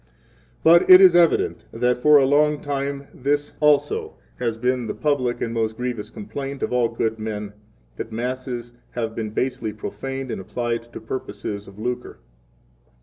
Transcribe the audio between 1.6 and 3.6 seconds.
that for a long time this